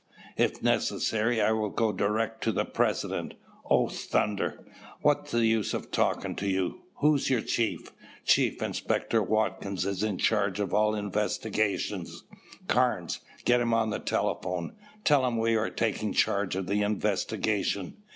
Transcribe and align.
If 0.35 0.63
necessary, 0.63 1.39
I 1.43 1.51
will 1.51 1.69
go 1.69 1.91
direct 1.91 2.41
to 2.45 2.51
the 2.51 2.65
President. 2.65 3.35
Oh, 3.69 3.87
thunder! 3.87 4.65
What's 5.03 5.29
the 5.29 5.45
use 5.45 5.75
of 5.75 5.91
talking 5.91 6.35
to 6.37 6.47
you? 6.47 6.81
Who's 7.01 7.29
your 7.29 7.41
chief?" 7.43 7.91
"Chief 8.25 8.63
Inspector 8.63 9.21
Watkins 9.21 9.85
is 9.85 10.01
in 10.01 10.17
charge 10.17 10.59
of 10.59 10.73
all 10.73 10.95
investigations." 10.95 12.23
"Carnes, 12.67 13.19
get 13.45 13.61
him 13.61 13.75
on 13.75 13.91
the 13.91 13.99
telephone. 13.99 14.73
Tell 15.03 15.23
him 15.23 15.37
we 15.37 15.55
are 15.55 15.69
taking 15.69 16.13
charge 16.13 16.55
of 16.55 16.65
the 16.65 16.81
investigation. 16.81 17.97